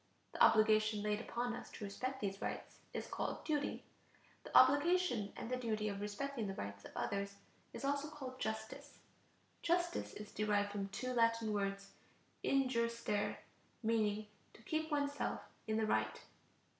The 0.31 0.43
obligation 0.43 1.03
laid 1.03 1.21
upon 1.21 1.53
us 1.55 1.69
to 1.73 1.83
respect 1.85 2.21
these 2.21 2.41
rights 2.41 2.79
is 2.91 3.05
called 3.05 3.45
duty. 3.45 3.83
The 4.43 4.57
obligation 4.57 5.31
and 5.37 5.47
the 5.47 5.55
duty 5.57 5.89
of 5.89 6.01
respecting 6.01 6.47
the 6.47 6.55
rights 6.55 6.83
of 6.83 6.91
others 6.95 7.35
is 7.71 7.85
also 7.85 8.09
called 8.09 8.39
justice. 8.39 8.97
Justice 9.61 10.13
is 10.15 10.31
derived 10.31 10.71
from 10.71 10.87
two 10.89 11.13
Latin 11.13 11.53
words 11.53 11.91
(in 12.41 12.67
jure 12.67 12.89
stare), 12.89 13.43
meaning: 13.83 14.25
to 14.53 14.63
keep 14.63 14.89
oneself 14.89 15.41
in 15.67 15.77
the 15.77 15.85
right. 15.85 16.19